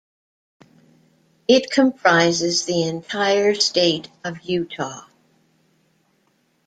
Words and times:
It 1.47 1.69
comprises 1.69 2.65
the 2.65 2.85
entire 2.89 3.53
state 3.53 4.09
of 4.23 4.41
Utah. 4.41 5.05